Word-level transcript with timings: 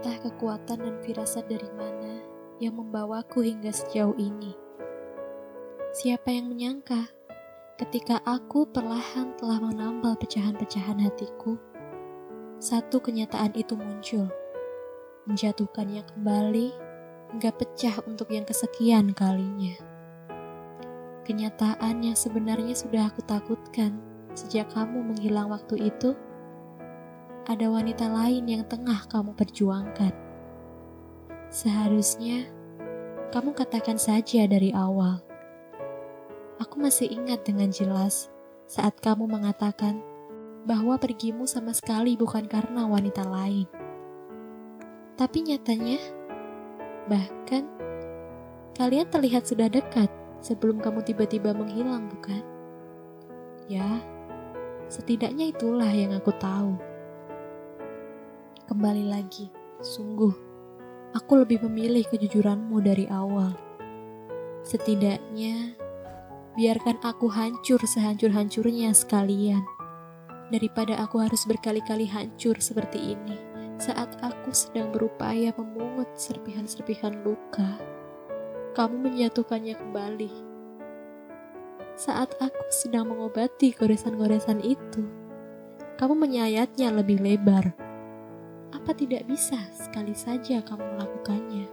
Entah 0.00 0.16
kekuatan 0.24 0.80
dan 0.80 0.96
firasat 1.04 1.44
dari 1.44 1.68
mana 1.76 2.24
yang 2.56 2.80
membawaku 2.80 3.44
hingga 3.44 3.68
sejauh 3.68 4.16
ini. 4.16 4.56
Siapa 5.92 6.32
yang 6.32 6.48
menyangka 6.48 7.04
ketika 7.76 8.16
aku 8.24 8.64
perlahan 8.64 9.36
telah 9.36 9.60
menambal 9.60 10.16
pecahan-pecahan 10.16 11.04
hatiku, 11.04 11.60
satu 12.56 12.96
kenyataan 12.96 13.52
itu 13.52 13.76
muncul, 13.76 14.24
menjatuhkannya 15.28 16.00
kembali 16.16 16.72
hingga 17.36 17.52
pecah 17.60 18.00
untuk 18.08 18.32
yang 18.32 18.48
kesekian 18.48 19.12
kalinya. 19.12 19.76
Kenyataan 21.28 22.00
yang 22.00 22.16
sebenarnya 22.16 22.72
sudah 22.72 23.12
aku 23.12 23.20
takutkan 23.28 24.00
sejak 24.32 24.72
kamu 24.72 25.12
menghilang 25.12 25.52
waktu 25.52 25.92
itu, 25.92 26.16
ada 27.50 27.66
wanita 27.66 28.06
lain 28.06 28.46
yang 28.46 28.62
tengah 28.70 29.10
kamu 29.10 29.34
perjuangkan. 29.34 30.14
Seharusnya 31.50 32.46
kamu 33.34 33.58
katakan 33.58 33.98
saja 33.98 34.46
dari 34.46 34.70
awal 34.70 35.18
Aku 36.60 36.76
masih 36.76 37.08
ingat 37.08 37.48
dengan 37.48 37.72
jelas 37.72 38.28
saat 38.68 39.00
kamu 39.00 39.24
mengatakan 39.24 39.96
bahwa 40.68 41.00
pergimu 41.00 41.48
sama 41.48 41.72
sekali 41.72 42.20
bukan 42.20 42.44
karena 42.44 42.84
wanita 42.84 43.24
lain. 43.24 43.64
Tapi 45.16 45.40
nyatanya, 45.40 45.96
bahkan 47.08 47.64
kalian 48.76 49.08
terlihat 49.08 49.48
sudah 49.48 49.72
dekat 49.72 50.12
sebelum 50.44 50.84
kamu 50.84 51.00
tiba-tiba 51.00 51.56
menghilang, 51.56 52.12
bukan? 52.12 52.44
Ya, 53.64 54.04
setidaknya 54.92 55.56
itulah 55.56 55.88
yang 55.88 56.12
aku 56.12 56.28
tahu. 56.36 56.89
Kembali 58.70 59.10
lagi, 59.10 59.50
sungguh, 59.82 60.30
aku 61.10 61.42
lebih 61.42 61.58
memilih 61.66 62.06
kejujuranmu 62.06 62.78
dari 62.78 63.02
awal. 63.10 63.50
Setidaknya, 64.62 65.74
biarkan 66.54 67.02
aku 67.02 67.26
hancur 67.34 67.82
sehancur-hancurnya 67.82 68.94
sekalian. 68.94 69.58
Daripada 70.54 71.02
aku 71.02 71.18
harus 71.18 71.50
berkali-kali 71.50 72.06
hancur 72.06 72.62
seperti 72.62 73.18
ini 73.18 73.34
saat 73.82 74.14
aku 74.22 74.54
sedang 74.54 74.94
berupaya 74.94 75.50
memungut 75.58 76.14
serpihan-serpihan 76.14 77.26
luka. 77.26 77.74
Kamu 78.78 79.02
menjatuhkannya 79.02 79.74
kembali. 79.82 80.30
Saat 81.98 82.38
aku 82.38 82.64
sedang 82.70 83.10
mengobati 83.10 83.74
goresan-goresan 83.74 84.62
itu, 84.62 85.02
kamu 85.98 86.14
menyayatnya 86.14 86.94
lebih 86.94 87.18
lebar. 87.18 87.89
Apa 88.70 88.94
tidak 88.94 89.26
bisa 89.26 89.58
sekali 89.74 90.14
saja 90.14 90.62
kamu 90.62 90.84
melakukannya? 90.94 91.66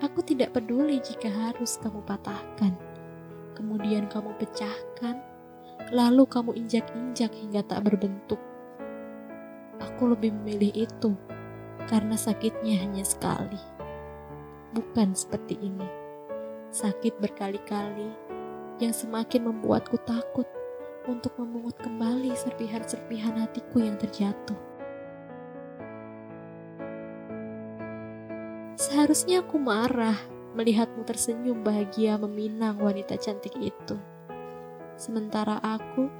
Aku 0.00 0.22
tidak 0.22 0.54
peduli 0.54 1.02
jika 1.02 1.28
harus 1.28 1.76
kamu 1.82 2.00
patahkan, 2.06 2.72
kemudian 3.58 4.06
kamu 4.08 4.30
pecahkan, 4.38 5.20
lalu 5.92 6.24
kamu 6.24 6.56
injak-injak 6.56 7.34
hingga 7.34 7.66
tak 7.66 7.84
berbentuk. 7.84 8.38
Aku 9.82 10.14
lebih 10.14 10.32
memilih 10.40 10.86
itu 10.86 11.12
karena 11.90 12.14
sakitnya 12.14 12.80
hanya 12.80 13.02
sekali, 13.02 13.60
bukan 14.72 15.12
seperti 15.12 15.58
ini. 15.58 15.88
Sakit 16.70 17.18
berkali-kali 17.18 18.08
yang 18.78 18.94
semakin 18.94 19.50
membuatku 19.50 19.98
takut 20.06 20.46
untuk 21.08 21.32
memungut 21.40 21.78
kembali 21.80 22.34
serpihan-serpihan 22.36 23.38
hatiku 23.40 23.80
yang 23.80 23.96
terjatuh. 23.96 24.58
Seharusnya 28.80 29.44
aku 29.44 29.60
marah 29.60 30.16
melihatmu 30.56 31.06
tersenyum 31.06 31.62
bahagia 31.62 32.18
meminang 32.18 32.80
wanita 32.80 33.14
cantik 33.20 33.54
itu. 33.60 33.96
Sementara 34.96 35.60
aku 35.62 36.10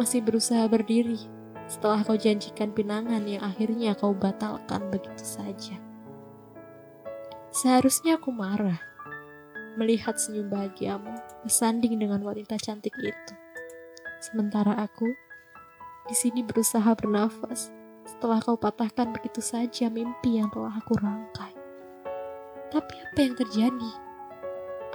masih 0.00 0.22
berusaha 0.24 0.64
berdiri 0.66 1.18
setelah 1.66 2.02
kau 2.06 2.14
janjikan 2.14 2.70
pinangan 2.70 3.26
yang 3.26 3.42
akhirnya 3.42 3.92
kau 3.98 4.14
batalkan 4.14 4.86
begitu 4.88 5.22
saja. 5.22 5.76
Seharusnya 7.50 8.16
aku 8.18 8.30
marah 8.30 8.78
melihat 9.76 10.16
senyum 10.16 10.48
bahagiamu 10.48 11.12
bersanding 11.44 12.00
dengan 12.00 12.24
wanita 12.24 12.56
cantik 12.56 12.96
itu. 13.00 13.34
Sementara 14.26 14.74
aku 14.74 15.06
di 16.10 16.14
sini 16.18 16.42
berusaha 16.42 16.98
bernafas 16.98 17.70
setelah 18.02 18.42
kau 18.42 18.58
patahkan 18.58 19.14
begitu 19.14 19.38
saja 19.38 19.86
mimpi 19.86 20.42
yang 20.42 20.50
telah 20.50 20.74
aku 20.74 20.98
rangkai. 20.98 21.54
Tapi 22.74 22.94
apa 23.06 23.18
yang 23.22 23.38
terjadi? 23.38 23.92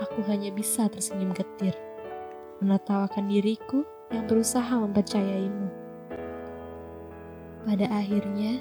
Aku 0.03 0.19
hanya 0.28 0.52
bisa 0.52 0.92
tersenyum 0.92 1.31
getir, 1.31 1.72
menertawakan 2.59 3.31
diriku 3.31 3.88
yang 4.12 4.28
berusaha 4.28 4.75
mempercayaimu. 4.75 5.72
Pada 7.63 7.88
akhirnya, 7.88 8.59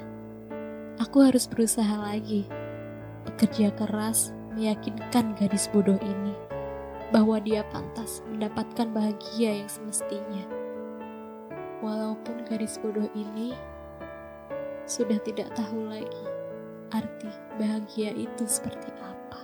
aku 1.03 1.19
harus 1.19 1.51
berusaha 1.51 1.99
lagi, 1.99 2.47
bekerja 3.27 3.75
keras, 3.75 4.31
meyakinkan 4.55 5.35
gadis 5.35 5.67
bodoh 5.67 5.99
ini 5.99 6.31
bahwa 7.11 7.43
dia 7.43 7.67
pantas 7.75 8.23
mendapatkan 8.31 8.87
bahagia 8.95 9.59
yang 9.59 9.67
semestinya. 9.67 10.60
Walaupun 11.81 12.45
gadis 12.45 12.77
bodoh 12.77 13.09
ini 13.17 13.57
sudah 14.85 15.17
tidak 15.25 15.49
tahu 15.57 15.89
lagi 15.89 16.23
arti 16.93 17.31
bahagia 17.57 18.13
itu 18.13 18.43
seperti 18.45 18.93
apa. 19.01 19.39